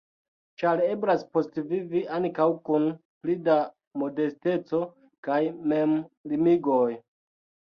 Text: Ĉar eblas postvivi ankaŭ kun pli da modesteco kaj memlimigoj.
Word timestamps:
Ĉar 0.59 0.79
eblas 0.85 1.25
postvivi 1.35 2.01
ankaŭ 2.15 2.47
kun 2.69 2.87
pli 3.25 3.35
da 3.49 3.59
modesteco 4.05 4.81
kaj 5.29 5.39
memlimigoj. 5.75 6.91